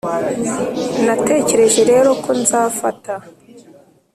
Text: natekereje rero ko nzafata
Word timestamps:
natekereje 1.05 1.81
rero 1.91 2.09
ko 2.23 2.29
nzafata 2.41 3.13